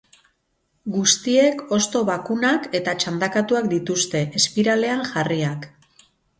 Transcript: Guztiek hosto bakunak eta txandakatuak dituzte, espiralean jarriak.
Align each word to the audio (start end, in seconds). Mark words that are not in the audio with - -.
Guztiek 0.95 1.61
hosto 1.77 2.01
bakunak 2.07 2.67
eta 2.81 2.97
txandakatuak 3.03 3.71
dituzte, 3.77 4.25
espiralean 4.43 5.07
jarriak. 5.15 5.73